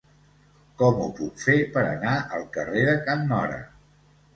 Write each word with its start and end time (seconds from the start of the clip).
Com 0.79 0.97
ho 1.03 1.11
puc 1.21 1.39
fer 1.45 1.57
per 1.77 1.85
anar 1.93 2.17
al 2.41 2.51
carrer 2.59 2.87
de 2.93 3.01
Can 3.09 3.27
Móra? 3.33 3.67